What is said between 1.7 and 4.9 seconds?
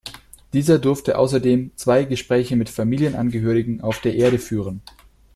zwei Gespräche mit Familienangehörigen auf der Erde führen.